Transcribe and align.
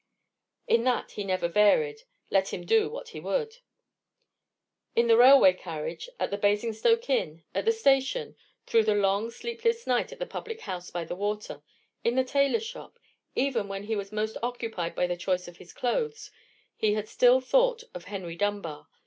In 0.67 0.83
that 0.85 1.11
he 1.11 1.23
never 1.23 1.47
varied, 1.47 2.01
let 2.31 2.51
him 2.51 2.65
do 2.65 2.89
what 2.89 3.09
he 3.09 3.19
would. 3.19 3.57
In 4.95 5.05
the 5.05 5.15
railway 5.15 5.53
carriage, 5.53 6.09
at 6.19 6.31
the 6.31 6.39
Basingstoke 6.39 7.07
inn, 7.07 7.43
at 7.53 7.65
the 7.65 7.71
station, 7.71 8.35
through 8.65 8.85
the 8.85 8.95
long 8.95 9.29
sleepless 9.29 9.85
night 9.85 10.11
at 10.11 10.17
the 10.17 10.25
public 10.25 10.61
house 10.61 10.89
by 10.89 11.03
the 11.03 11.13
water, 11.15 11.61
in 12.03 12.15
the 12.15 12.23
tailor's 12.23 12.65
shop, 12.65 12.97
even 13.35 13.67
when 13.67 13.83
he 13.83 13.95
was 13.95 14.11
most 14.11 14.37
occupied 14.41 14.95
by 14.95 15.05
the 15.05 15.15
choice 15.15 15.47
of 15.47 15.57
his 15.57 15.71
clothes, 15.71 16.31
he 16.75 16.95
had 16.95 17.07
still 17.07 17.39
thought 17.39 17.83
of 17.93 18.05
Henry 18.05 18.35
Dunbar. 18.35 18.87